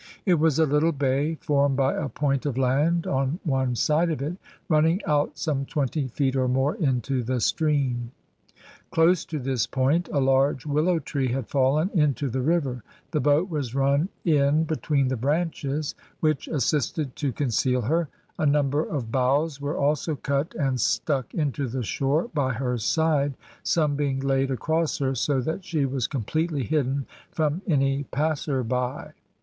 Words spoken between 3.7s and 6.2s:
side of it, running out some twenty